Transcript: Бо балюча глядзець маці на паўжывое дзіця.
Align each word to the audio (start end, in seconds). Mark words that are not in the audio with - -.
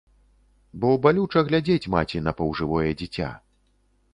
Бо 0.85 0.89
балюча 1.03 1.43
глядзець 1.49 1.91
маці 1.97 2.23
на 2.29 2.33
паўжывое 2.41 2.89
дзіця. 3.03 3.29